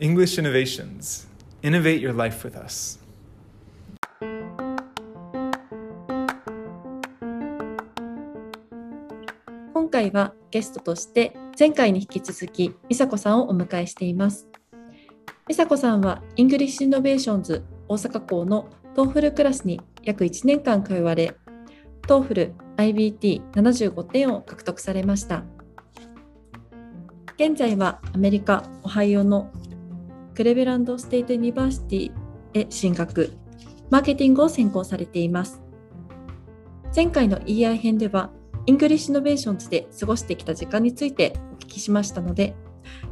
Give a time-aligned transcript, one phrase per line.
[0.00, 1.28] English Innovations.
[1.62, 2.98] Innovate your life with us.
[9.72, 14.48] 今回はゲストとして前回に引き続き美佐子さんをお迎えしています
[15.46, 21.36] 美佐子さんは English Innovations 大阪校の TOEFL クラスに約1年間通われ
[22.08, 25.44] トーフル IBT75 点を獲得されました
[27.36, 29.50] 現在はアメリカ・オハイオの
[30.34, 32.12] Cleveland State University
[32.54, 33.32] へ進学。
[33.90, 35.62] マーケティングを専攻されています。
[36.94, 38.30] 前回の EI 編では
[38.66, 42.54] English Innovations で過ごしてきた時間についてお聞きしましたので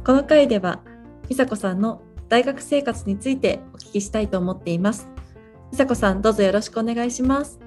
[0.05, 0.81] この回では
[1.29, 5.07] 美佐子さんの大学生活についてお聞きしたいと思っています。
[5.71, 7.59] 美佐子さんどうぞよろしくお願いします。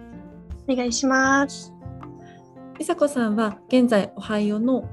[0.69, 1.73] お願いします。
[2.79, 4.89] 美佐子さんは現在オハイオの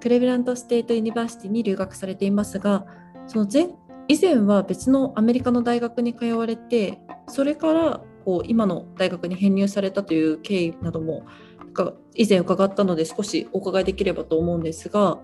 [0.00, 2.86] Cleveland State University に留学されていますが
[3.26, 3.68] その前
[4.08, 11.24] 以前は別のアメリカの大学に通われてそれからこう今の大学に編入されたという経緯なども
[11.58, 15.18] なんか以前伺ったので少しお伺いできればと思うんですが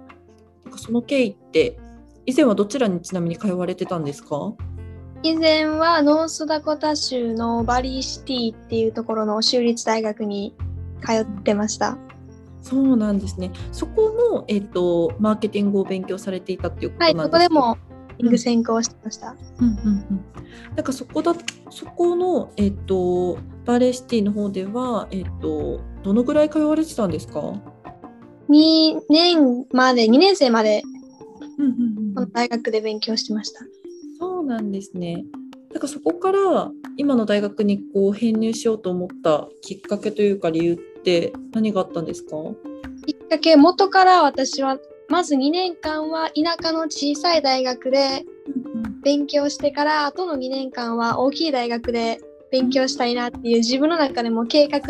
[0.77, 1.79] その経緯って
[2.27, 4.53] 以前はどちらにちなみに通われてたんですか？
[5.23, 10.55] 以前はノースダコタ州のバレーシティっていうところの州立大学に
[11.05, 11.99] 通ってました。
[12.63, 13.51] そうなんですね。
[13.73, 17.79] そこも、えっとマーケティングを勉強されていたっていうことはい、なんですかそこでも
[18.21, 19.35] イング専攻してました。
[19.59, 20.25] うんうんうん、
[20.77, 21.35] なんかそこだ
[21.71, 27.41] そこの、えっとバレーシティの方では、えっとどのぐらい通われてたんですか、
[28.49, 30.83] 2年まで、2年生まで
[31.59, 33.61] うんうんこの大学で勉強してました。
[34.19, 35.25] そうなんですね。
[35.73, 42.31] なんかそこから今の大学にこう編入しようと思ったきっかけというか理由って何があったんですか？
[43.07, 44.79] きっかけ、元から私は
[45.11, 48.25] まず2年間は田舎の小さい大学で
[49.03, 52.21] 勉強してから、あとの2年間は大きい大学で
[52.53, 54.81] 勉強したいなっていう自分の中でも計画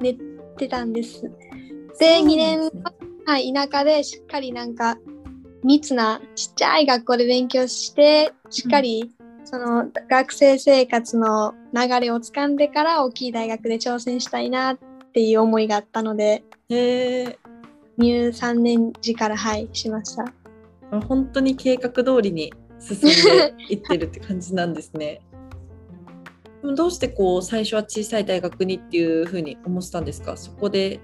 [0.00, 0.14] 練っ
[0.56, 1.30] てたんです。
[2.00, 2.70] で、2年は、
[3.26, 4.96] はい、田舎でしっかりなんか
[5.62, 9.12] 密なちっちゃい学校で勉強して、しっかり
[9.44, 14.78] その学生生活の流れをつかんでから大きい大学で挑戦したいなっ
[15.12, 17.38] ていう思いがあったので、へえ
[18.02, 20.24] 入3年時からはいしました。
[21.08, 25.20] 本当に計画通りに進んでいってるって感じなんですね。
[26.76, 30.36] どうしてこう最初は小さい大学にっていうふうに思ってたんですか？
[30.36, 31.00] そこで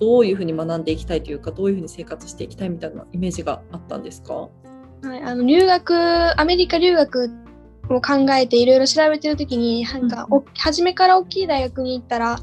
[0.00, 4.34] どういうふうに学んでいきたいというかどういうふうに生活していきたいみたいなイメージがあったんですか？
[4.34, 5.94] はい、あの留学
[6.40, 7.30] アメリカ留学
[7.90, 12.38] を考えていろいろ調べてる時になんか、うんお初めから大きい大学に行ったら、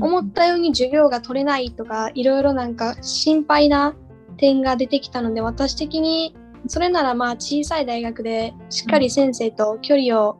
[0.00, 3.94] 思ったように授業が取れないとかいろいろなんか心配な
[4.36, 6.34] 点が出てきたので私的に
[6.66, 10.38] それならまあ小さい大学でしっかり先生と距離を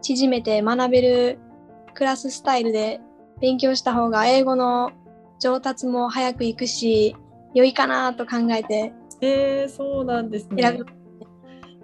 [0.00, 1.38] 縮めて学べる
[1.94, 3.00] クラススタイルで
[3.40, 4.92] 勉強した方が英語の
[5.40, 7.16] 上達も早くいくし
[7.54, 8.92] 良いかなと考えて。
[9.20, 10.62] えー、そうなんですね。
[10.62, 10.86] 選ぶ。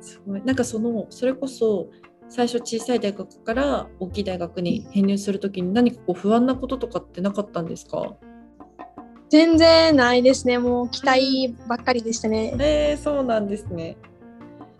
[0.00, 0.42] すごい。
[0.42, 1.88] なんかそのそれこそ
[2.34, 8.16] 最初小さい大学から大きい大学に編入するときに何かこう不安なこととかってなかったんですか？
[9.30, 10.58] 全然ないですね。
[10.58, 12.52] もう期待ばっかりでしたね。
[12.58, 13.96] えー、そうなんですね。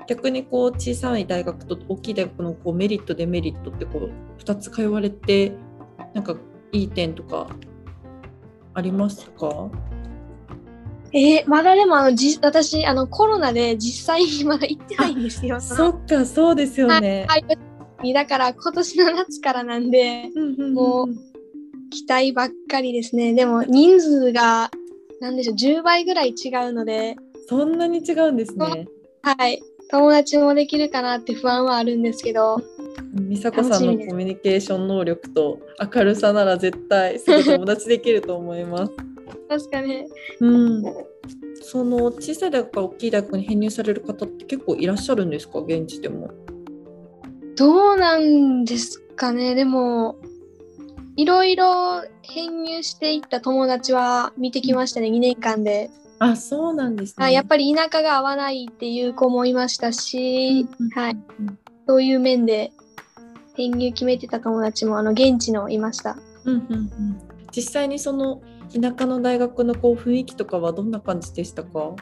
[0.09, 4.11] 逆にこう小さい大学と大きい大学のこうメリットデメリットってこう
[4.43, 5.53] 2つ通われて
[6.13, 6.35] なんか
[6.73, 7.47] いい点とか
[8.75, 9.71] ありますか？
[11.15, 15.61] えーまだでもあのじ私あのコロナで実際にまだ行ってないんですよ。
[15.63, 17.27] そっかそうですよね。
[17.29, 17.45] はい
[18.13, 21.09] だから今年の夏からなんでうんうんうんうんも
[21.91, 23.33] 期待ばっかりですね。
[23.33, 24.71] でも人数が
[25.21, 27.17] なんでしょう10倍ぐらい違うので、
[27.49, 28.87] そんなに違うんですね。
[29.23, 32.61] はい友達もできるかなって不安はあるんですけど、
[33.15, 35.61] 美佐子さんのコミュニケーション能力と
[35.95, 39.14] 明るさなら絶対すぐ友達できると思います。
[39.49, 40.07] 確かね。
[40.41, 40.83] うん。
[41.63, 45.61] その小さい大学から大きい大学に編入される方って結構いらっしゃるんですか？
[45.61, 46.31] 現地でも。
[47.57, 49.55] どうなんですかね。
[49.55, 50.17] でも
[51.17, 55.91] いろいろ編入していった友達は見てきましたね、2年間で。
[56.19, 57.27] あそうなんですね。
[57.27, 62.73] あやっぱり田舎が合わないっていう子もいましたし、はい、うんそういう面で
[63.55, 66.17] 編入決めてた友達もあの現地のいました。
[66.45, 66.91] うんうんうん
[67.55, 68.43] 実際にその
[68.73, 71.95] 田舎の大学のこう雰囲気とかはどんな感じでしたか、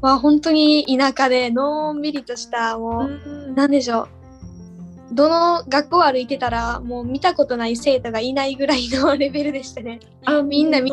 [0.00, 10.00] は本当に田舎でのんびりとしたもう、んなんでしょうどの学校歩いてたらもう見たことない生徒がいないぐらいのレベルでしたね。
[10.24, 10.90] あみんな見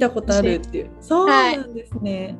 [0.00, 0.90] たことあるっていう。
[1.00, 2.36] そうなんですね。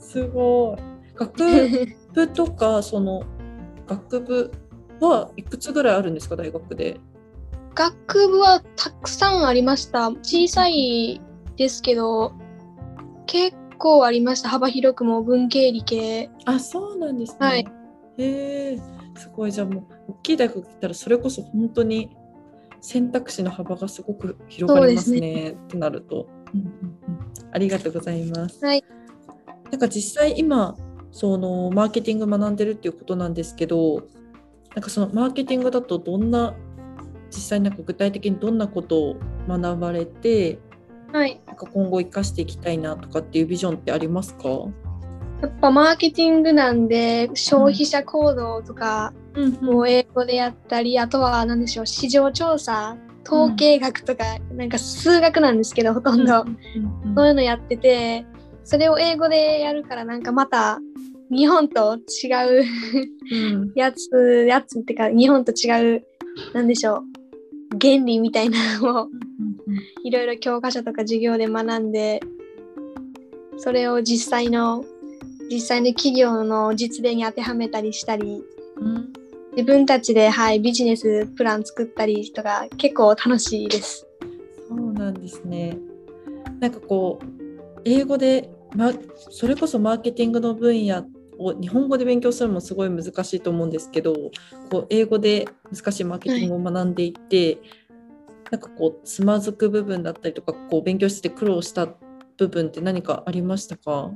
[0.00, 0.92] すごい。
[1.14, 3.22] 学部 とかその
[3.86, 4.50] 学部
[5.00, 6.98] はいくつぐらいあるんですか大学で？
[7.74, 10.08] 学部はたくさんありました。
[10.08, 11.20] 小さい
[11.56, 12.32] ですけど、
[13.26, 14.48] 結構ありました。
[14.48, 16.30] 幅広くも文系理系。
[16.44, 17.38] あそうなんですね。
[17.40, 17.66] はい
[18.18, 18.80] へえ
[19.16, 22.10] すごいじゃあもう大きい大学行ったらそれこそ本当に
[22.80, 26.72] 選択肢の幅がすごく広がりますねそうでってなると、うんうんうん。
[27.52, 28.64] ありがとうございます。
[28.64, 28.84] はい。
[29.70, 30.76] なんか実際今
[31.10, 34.06] そのマーケティング学んでるっていうことなんですけど
[34.74, 36.54] なんかそのマーケティングだとどんな
[37.32, 39.16] 実際なんか具体的にどんなことを
[39.48, 40.58] 学ばれて
[41.12, 41.40] はい。
[41.46, 44.48] なんか今後生かしていきたいなとかっていうビジョンってありますか、
[45.42, 52.96] やっぱマーケティングなんで、消費者行動とか、うんもう英語でやったり、あとは何でしょう、市場調査、
[53.26, 56.44] 統計学とか、なんか数学なんですけど、ほとんど。
[57.04, 57.14] うん。
[57.14, 58.24] そういうのやってて、
[58.64, 60.80] それを英語でやるから、なんかまた
[61.30, 62.64] 日本と違う
[63.32, 63.36] う
[63.66, 63.72] ん。
[63.76, 66.04] やつ、やつってか、日本と違う、
[66.54, 67.02] なんでしょう、
[67.82, 69.08] 原理みたいなのを
[70.04, 72.20] いろいろ教科書とか授業で学んで、
[73.58, 74.84] それを実際の、
[75.50, 78.42] 実際の企業の実例に当てはめたりしたり、
[78.76, 79.12] うん
[79.54, 84.06] 自分たちで、はい、ビジネスプラン作ったりとか、結構楽しいです。
[84.68, 85.76] そうなんですね。
[86.58, 88.92] なんかこう英語で、ま、
[89.30, 91.04] それこそマーケティングの分野
[91.38, 94.14] を日本語で勉強するのもすごい難しいと思うんですけど
[94.70, 97.58] こう英語で難しいマーケティングを学んでいて、
[98.50, 101.88] なんかこうつまずく部分だったりとかこう勉強してて苦労した
[102.36, 104.10] 部分って何かありましたか、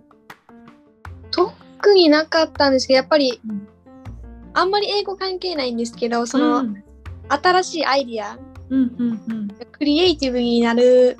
[1.31, 3.69] 特になかったんですけど、やっぱりうん。
[4.55, 6.83] あんまり英語関係ないんですけど、その、うん。
[7.29, 8.39] 新しいアイディア、
[8.71, 9.49] うんうんうん。
[9.71, 11.19] クリエイティブになる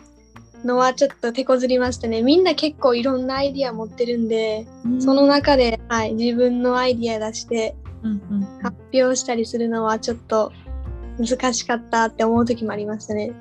[0.67, 2.23] のはちょっと手こずりましたね。
[2.23, 7.75] みんな結構いろんなアイディア持ってるんで、うんその中で、はい、自分のアイディア出して
[8.63, 10.53] 発表したりするのはちょっと
[11.19, 13.33] 難しかったって思う時もありましたね。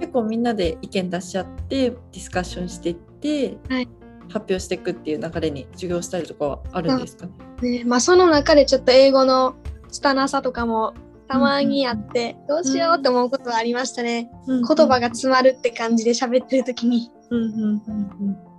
[0.00, 3.88] 結構みんなで意見出し合ってディスカッションしていって、はい
[4.30, 7.26] 発表していくっていう流れに授業したりとかはあるんですか
[7.60, 7.80] ね？
[7.80, 9.54] ねまあ、その中でちょっと英語の
[9.90, 10.94] 拙さとかも
[11.28, 14.30] たまにあって、どうしようって思うことはありましたね。
[14.46, 17.10] 言葉が詰まるって感じで喋ってる時に。
[17.30, 18.54] うんうんうんうん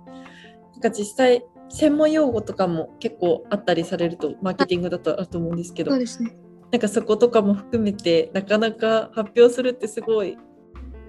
[0.76, 6.36] なんか実際専門用語とかも結構あったりされるとマーケティングだとあると思うんですけどそうですね。
[6.70, 10.36] なんかそことかも含めてなかなか発表するってすごい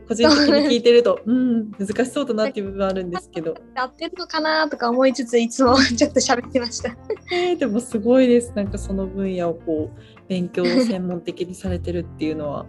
[0.08, 6.96] 個人的に聞いてるとうん難しそうだなっていう部分はあるんですけど、合ってるのかなとか思いつついつも ちょっと喋ってました。
[7.34, 12.66] えーでもすごいですなんかその分野をこう勉強を専門的にされてるっていうのは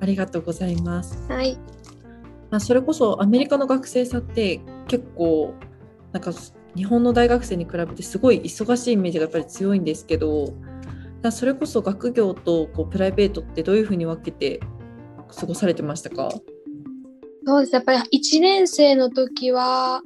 [0.00, 1.26] ありがとうございます。
[1.28, 1.58] はい。
[2.50, 5.54] まあ、それこそアメリカの学生さんって結構
[6.12, 6.32] なんか
[6.76, 10.52] 日本の大学生に比べてすごい忙しいイメージがやっぱり強いんですけど
[11.30, 14.60] それこそ学業とこうプライベートってどういうふうに分けて
[15.34, 16.30] 過ごされてましたか、
[17.46, 17.74] そうです。
[17.74, 20.02] やっぱり1年生の時は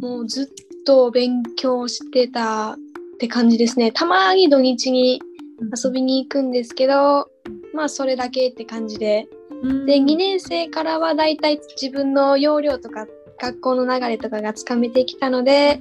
[0.00, 0.46] もうずっ
[0.84, 2.76] と勉強してたっ
[3.18, 3.92] て感じですね。
[3.92, 5.20] たまに土日に
[5.60, 7.30] 遊びに行くんですけど、
[7.74, 9.28] まあそれだけって感じで。
[9.62, 13.06] うんで、2年生からはだいたい自分の要領とか
[13.40, 15.80] 学校の流れとかがつかめてきたので、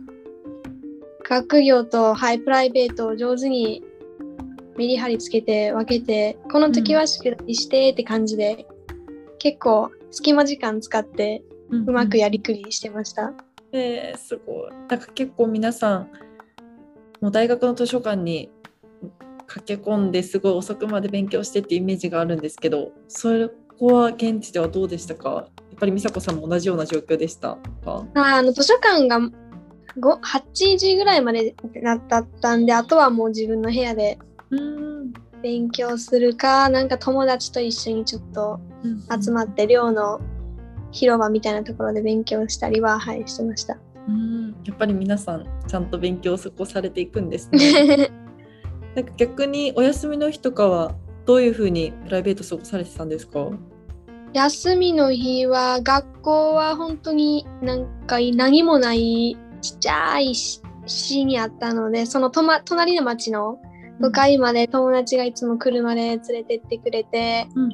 [1.27, 3.83] 学業と、はい、プライベートを上手に
[4.78, 8.66] メリハリつけて分けて、この時は宿題してって感じで、
[9.40, 13.33] 結構隙間時間使ってうまくやりくりしてました。
[13.71, 14.71] えーすごい。
[14.88, 16.09] なんか結構皆さん
[17.21, 18.49] もう大学の図書館に
[19.47, 23.30] 駆け込んですごい遅くまで勉強してっていうイメージがあるんですけどそ
[23.78, 25.30] こは現地ではどうでしたか？
[25.30, 25.42] や
[25.75, 28.06] っぱり美佐子さんも同じような状況でしたか？
[28.16, 29.31] ああの図書館が5
[30.21, 31.56] 8時ぐらいまで
[32.09, 34.18] だったんで、あとはもう自分の部屋で
[34.49, 38.59] うん勉強するか、なんか友達と一緒にちょっと
[39.23, 40.19] 集まって寮の
[40.92, 43.78] 広場みたいなところで勉強したりは、はい、してました。
[44.07, 48.09] うんやっぱり皆さんちゃんと勉強をそこされていくんですね。
[48.95, 53.49] なんか逆にお休みの日とかはどういうふうにプライベート過ごされてたんですか？
[54.33, 63.59] 休みの日は学校は本当になんか何もないちっちゃいし市にあったのでそのと、ま、隣の町の
[64.02, 67.69] 都会まで友達がいつも車で連れてってくれてうん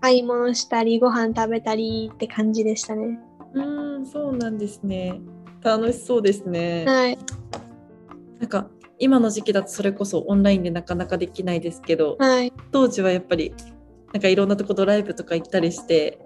[0.00, 3.18] 買い物したりご飯食べたりって感じでしたね。
[3.54, 5.18] うん、うんそうなんですね。
[5.62, 6.84] 楽しそうですね。
[6.86, 7.18] はい、
[8.38, 13.54] なんか今の時期だとそれこそオンラインでなかなかできないですけど、はい、当時はやっぱり
[14.12, 16.18] なんかいろんなとこドライブとか行ったりして、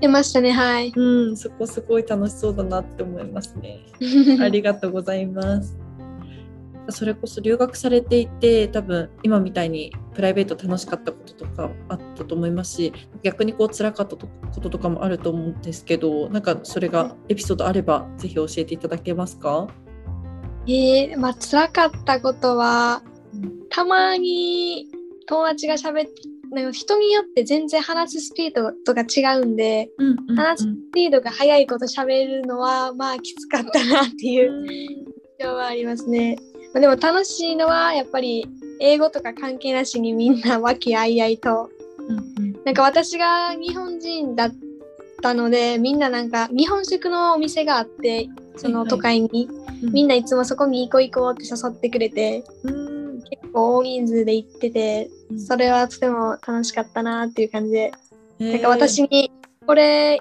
[0.00, 0.92] 出ましたねはい。
[0.94, 3.80] うん、そこすごい楽しそうだなって思いますね。
[4.40, 5.78] ありがとうございます。
[6.90, 12.92] それこそ留学されていて多分今みたいにプライベート楽しかったこととかあったと思いますし
[13.22, 14.26] 逆にこう辛かったこ
[14.60, 19.66] ととかもあると思うんですけどなんかそれがエピソードあればぜひ教えていただけますか？
[20.66, 23.02] えー、まあ辛かったことは
[23.70, 24.86] たまに
[25.26, 26.22] 友達が喋って
[26.54, 30.36] なんか人によって全然話すスピードとか違うんで、うんうんうん。
[30.36, 35.04] 話すスピードが速いこと喋るのはまあきつかったなっていう印
[35.40, 36.36] 象はありますね。
[36.72, 38.46] まあ、でも楽しいのはやっぱり
[38.80, 41.70] 英語とか関係なしにみんな和気あいあいと。
[41.98, 42.64] うんうん。
[42.64, 44.52] なんか私が日本人だっ
[45.22, 49.48] たのでみんななんか日本食のお店があってその都会に、
[49.92, 52.44] みんないつもそこに行こう行こうって誘ってくれて。
[52.62, 52.94] うん
[53.30, 55.40] 結構大人数で行っててうん。
[55.40, 57.92] それはとても楽しかったなっていう感じで、
[58.38, 58.52] へー。
[58.52, 59.32] なんか私に
[59.66, 60.20] これ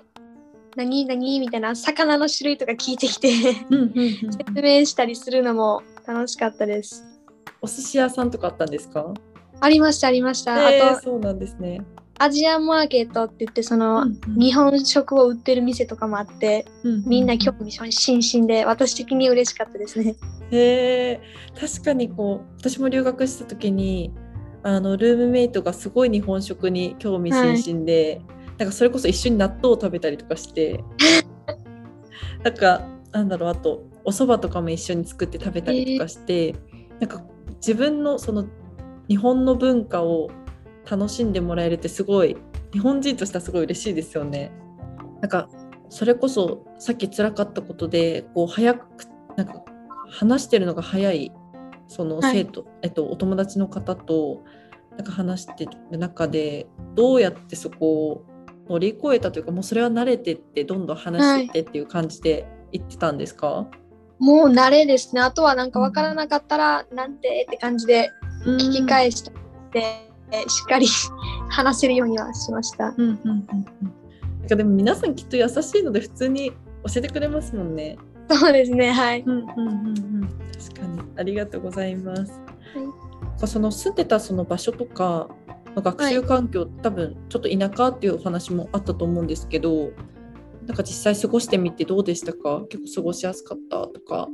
[0.77, 7.03] 何何みたいな魚の種類とか聞いてきて説明したりするのも楽しかったです。
[7.61, 9.13] お寿司屋さんとかあったんですか？
[9.59, 10.71] ありましたありました。
[10.71, 11.81] へーあとそうなんですね。
[12.23, 14.05] アジアンマーケットって言ってその、
[14.39, 16.65] 日本食を売ってる店とかもあって
[17.05, 20.15] みんな興味津々で私的に嬉しかったですね。
[20.49, 21.21] へえ
[21.59, 24.13] 確かにこう私も留学した時に
[24.63, 28.21] あのルームメイトがすごい日本食に興味津々で、
[28.57, 30.81] なんかそれこそ一緒に納豆を食べたりとかして
[32.41, 36.55] なんかなんだろうあとお蕎麦とかも一緒に作って食べたりとかして、
[37.01, 37.21] なんか
[37.55, 38.45] 自分のその
[39.09, 40.29] 日本の文化を
[40.89, 42.37] 楽しんでもらえるってすごい
[42.71, 44.51] 日本人としてはすごい嬉しいですよね。
[45.21, 45.49] なんか
[45.89, 49.63] それこそさっき辛かったことでこう早くなんか
[50.09, 51.31] 話してるのが早い
[51.87, 54.43] そのはい生徒、えっと、お友達の方と
[54.97, 58.25] なんか話してる中でどうやってそこを
[58.69, 63.67] 乗り越えたというかもうそれは慣れてってどんどん話してってっていう感じで言ってたんですか、
[64.19, 65.21] もう慣れですね。
[65.21, 68.09] あとはなんかわからなかったら、なんてって感じで
[68.45, 69.23] 聞き返し
[69.71, 70.12] て、
[70.47, 70.87] しっかり
[71.49, 72.93] 話せるようにはしました。
[72.97, 73.47] うんうんうんうん
[74.39, 76.55] なんかでも皆さんきっと優しいので普通に教
[76.97, 77.97] えてくれますもんね。
[78.29, 79.21] そうですね、はい。
[79.21, 82.41] うんうんうんうん、確かにありがとうございます。
[83.45, 85.29] その住んでたその場所とか
[85.75, 89.91] の学習環境、多分ちょっと田舎っていうお話もあったと思うんですけど
[90.67, 92.65] なんか実際過ごしてみてどうでしたか？
[92.69, 94.27] 結構過ごしやすかったとか。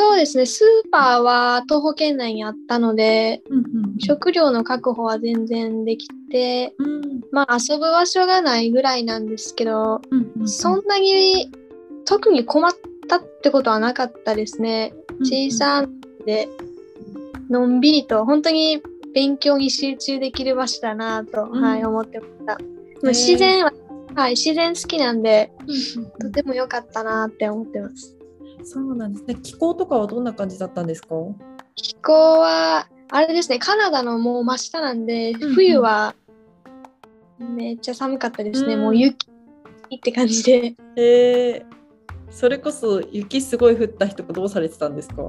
[0.00, 7.20] そうですね、スーパーは徒歩圏内にあったので、うんうん食料の確保は全然できて、うん。
[7.32, 11.50] まあ遊ぶ場所がないぐらいなんですけど、うんうんそんなに
[12.06, 12.72] 特に困っ
[13.08, 14.94] たってことはなかったですね。
[15.22, 15.86] 小さ
[16.22, 16.48] いで、
[17.50, 18.82] のんびりと、本当に
[19.14, 21.62] 勉強に集中できる場所だなと、うん。
[21.62, 22.58] はい、思ってました。
[23.02, 23.72] 自然は、
[24.14, 25.52] はい、自然好きなんで、
[26.22, 28.16] とても良かったなって思ってます。
[28.64, 31.14] そうなんですね気候とかはどんな感じだったんですか？
[31.76, 36.14] 気候は、あれですね、カナダのもう真下なんで、うんうん冬は
[37.38, 38.74] めっちゃ寒かったですね。
[38.74, 39.28] うんもう雪
[39.94, 40.74] って感じで。
[40.96, 41.64] えー、
[42.30, 45.22] それこそ雪すごい降った日とかどうされてたんですか？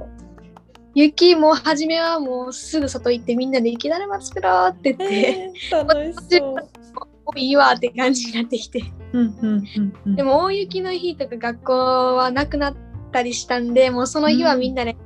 [0.94, 6.54] 雪も初めはもうすぐ外行ってみんなで雪だるま作ろうって言って、えー、楽しそう。
[7.24, 8.82] もういいわって感じになってきて。
[9.14, 11.72] うんうんうんうんでも大雪の日とか学校
[12.16, 12.76] はなくなっ
[13.12, 14.96] たりしたんで、もうその日はみんなで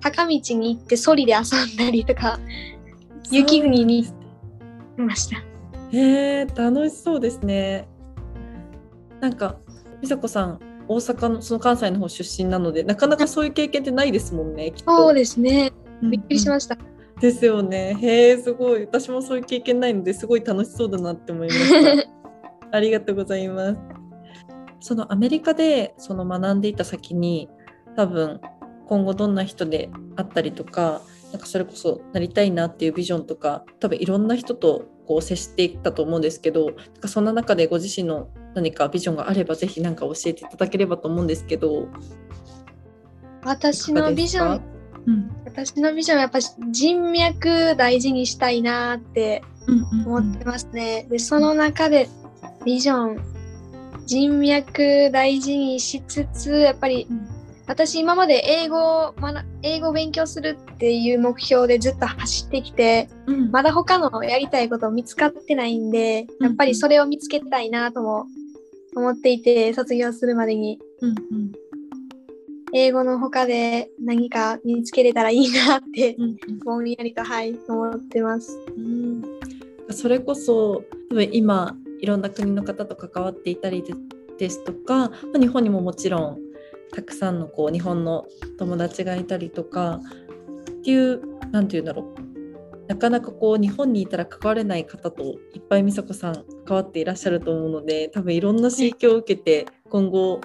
[0.00, 1.40] 坂道に行ってソリで遊
[1.74, 2.38] んだりとか
[3.30, 4.12] 雪国にそ
[4.98, 5.50] うなんですねしまし
[5.92, 5.96] た。
[5.96, 7.88] へえ楽しそうですね。
[9.20, 9.56] なんか
[10.00, 14.96] 美佐子さん大阪のその関西の方出身なのでなかなかそういう経験ってないですもんねきっと。
[14.96, 15.72] そうですね。
[16.02, 16.76] びっくりししました。
[16.76, 16.84] た。
[17.20, 17.96] ですよね。
[18.00, 22.08] へえすごい私もそういう経験ないのですごい楽しそうだなって思いました。
[22.70, 23.97] ありがとうございます。
[24.80, 27.48] そのアメリカでその学んでいた先に
[27.96, 28.40] 多分
[28.86, 41.88] 今後どんな人であったりとかなんかそれこそなりたいなっていうビジョンとか多分いろんな人とこう接していったと思うんですけどなんかそんな中でご自身の何かビジョンがあればぜひ何か教えていただければと思うんですけど
[43.44, 44.62] 私のビジョン、
[45.06, 46.38] うん私のビジョンはやっぱ
[46.70, 51.06] 人脈大事にしたいなってうん思ってますね。
[51.10, 52.08] で、その中で
[52.64, 53.37] ビジョン、
[54.08, 57.28] 人脈大事にしつつ、やっぱりうん。
[57.66, 59.14] 私今まで英語
[59.62, 63.50] 英語を勉強するっていう目標でずっと走ってきて、うん。
[63.50, 68.26] まだ他のやりたいこと見つかってないんで、やっぱりそれを見つけたいなとも
[68.96, 70.78] 思っていて、卒業するまでに。
[71.02, 71.14] うん
[72.74, 76.36] 英語の他で何か見つけれたらいいなって、うん。
[76.64, 78.58] ぼんやりとはい思ってます。
[78.76, 79.22] うん。
[79.90, 83.94] それこそ多分今いろんな国の方と関わっていたりで
[84.38, 86.38] ですとか、まあ、日本にももちろん
[86.92, 88.26] たくさんのこう日本の
[88.56, 90.00] 友達がいたりとか
[90.70, 92.28] っていう何て言うんだろう
[92.86, 95.22] なかなかこう日本にいたら関われない方と
[95.54, 100.40] いっぱい美佐子さん関わっていらっしゃると思うので多分いろんな刺激を受けて今後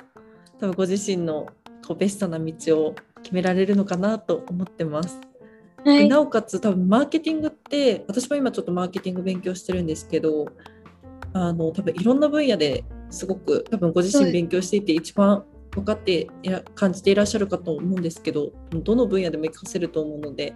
[0.60, 1.48] 多分ご自身の
[1.88, 5.20] こうベストな道を決められるのかなと思ってます。
[5.86, 10.48] はい、なおかつ多分マーケティングって私も今ちょっとマーケティング勉強してるんですけど
[11.34, 16.28] あの多分いろんな分野ですごく多分ご自身勉強していて一番分かって
[16.76, 20.56] 感じていらっしゃるかと思うんですけどどの分野でも活かせると思うので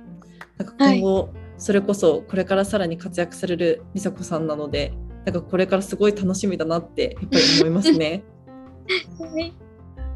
[0.57, 4.93] なんか今後、それこそこれからさらに活躍される美佐子さんなので
[5.25, 8.23] なんかこれからすごい楽しみだなってやっぱり思いますね。
[9.19, 9.53] はい、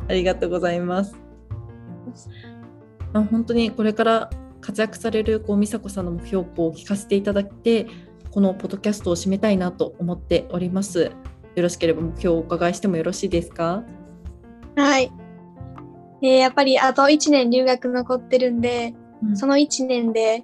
[0.08, 1.16] ありがとうございます。
[3.12, 4.30] まあ、本当にこれから
[4.62, 7.88] 活躍されるこう美佐子さんの目標を聞かせていただいて
[8.32, 11.12] このポッドキャストを締めたいなと思っております。
[11.56, 13.84] よろしければ目標をお伺いしてもよろしいですか？
[14.76, 15.12] はい、
[16.22, 20.44] えー、やっぱりあと1年留学残ってるんで、うん、その1年で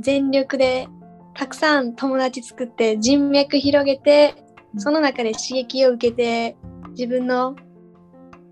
[0.00, 0.88] 全力で
[1.34, 4.34] たくさん友達作って人脈広げて、
[4.76, 6.56] その中で刺激を受けて
[6.90, 7.54] 自分の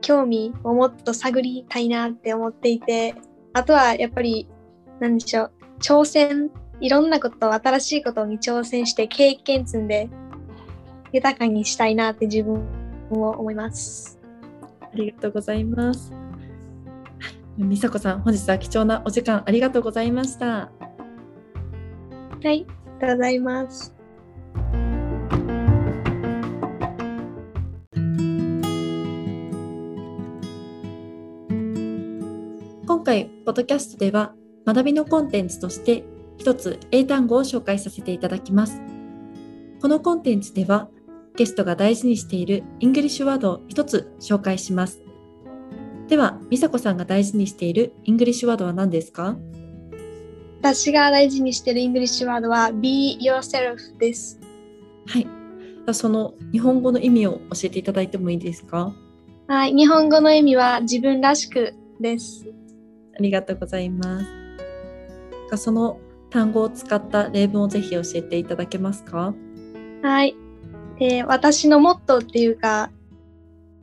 [0.01, 3.17] 興味をもっと探りたいなって思っていて
[3.53, 4.49] あとはやっぱり
[5.01, 10.11] 何でしょう挑戦いろんなこと新しいことに挑戦して経験積んで
[11.13, 12.63] 豊かにしたいなって自分
[13.11, 14.19] も思います。
[14.83, 16.13] ありがとうございます。
[17.59, 20.47] 美佐子さん、本日は貴重なお時間ありがとうございました。
[20.47, 20.71] は
[22.43, 22.67] い、あり
[23.01, 23.95] がとうございます。
[32.87, 34.35] 今回、ポッドキャストでは
[34.67, 36.05] 学びのコンテンツとして
[36.39, 38.81] 一つ英単語を紹介させていただきます。
[39.81, 40.89] このコンテンツでは
[41.37, 45.03] ゲストが大事にしている English word を一つ紹介します。
[46.09, 49.37] では、美佐子さんが大事にしている English word は何ですか？
[50.63, 54.41] 私が大事にしている English word は Be yourself です。
[55.07, 55.27] はい。
[55.93, 58.95] その日本語の意味を教えていただいてもいいですか？
[59.49, 59.75] はい。
[59.75, 62.47] 日本語の意味は自分らしくです。
[63.15, 64.21] ありがとうございま
[65.53, 65.63] す。
[65.63, 69.35] その単語を使った例文をぜひ教えていただけますか？
[70.03, 70.37] はい。
[71.01, 72.91] えー、私のモットーっていうか、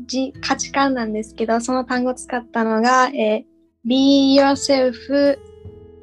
[0.06, 4.94] じ価値観なんですけど、その単語を使ったのが、えー、be yourself、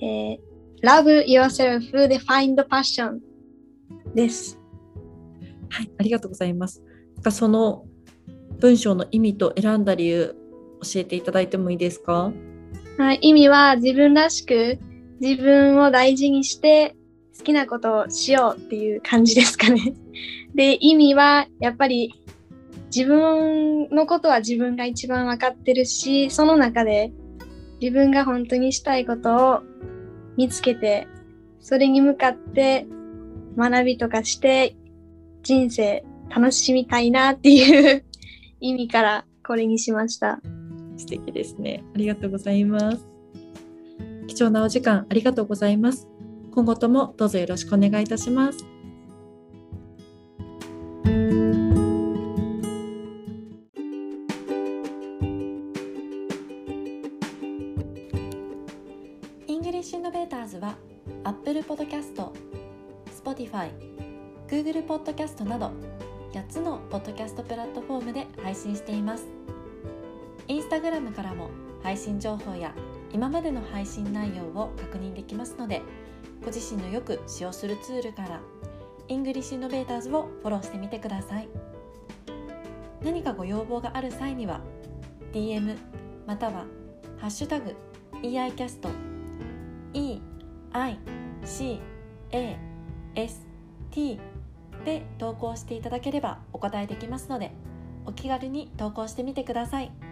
[0.01, 0.39] えー、
[0.83, 3.19] love yourself で find passion
[4.15, 4.59] です。
[5.69, 6.83] はい、ありがとうございます。
[7.31, 7.85] その
[8.59, 10.37] 文章の意味と選んだ理由
[10.83, 12.33] 教えていただいてもいいですか？
[12.99, 14.79] はい、意味は自分らしく
[15.21, 16.97] 自分を大事にして
[17.39, 19.95] 好きなことをしようっていう感じですかね。
[20.55, 22.15] で、意味はやっぱり
[22.95, 27.13] 自分のことは自分が一番分かってるし、その中で
[27.81, 29.61] 自分が本当にしたいことを
[30.37, 31.07] 見つけて、
[31.61, 32.87] それに向かって
[33.57, 34.77] 学びとかして
[35.43, 36.05] 人生
[36.35, 38.05] 楽しみたいなっていう
[38.61, 40.41] 意味からこれにしました。
[40.97, 41.83] 素敵ですね。
[41.95, 43.10] ありがとうございます。
[44.31, 46.07] 貴重なお時間ありがとうございます。
[46.53, 48.65] 今後ともどうぞよろしくお願いいたします。
[59.49, 60.77] English Innovators は
[61.25, 62.31] Apple Podcast、
[63.25, 63.71] Spotify、
[64.47, 65.73] Google Podcast など
[66.33, 69.27] 8つのポッドキャストプラットフォームで配信しています。
[70.47, 71.51] インスタグラムからも
[71.83, 72.73] 配信情報や
[73.13, 75.83] 今までの配信内容を確認できますので
[76.45, 78.41] ご自身のよく使用するツールから
[79.09, 81.49] English Innovators をフォローしてみてください
[83.03, 84.61] 何かご要望がある際には
[85.33, 85.77] DM
[86.27, 86.67] または
[87.19, 87.75] ハッシュタグ
[88.23, 88.89] EICAST
[92.33, 94.21] EICAST
[94.85, 97.53] で投稿していただければお答えできますので
[98.07, 100.10] お気軽に投稿してみてください。